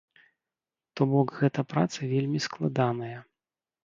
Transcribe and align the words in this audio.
То 0.99 1.05
бок 1.11 1.33
гэта 1.41 1.63
праца 1.73 1.99
вельмі 2.13 2.39
складаная. 2.47 3.19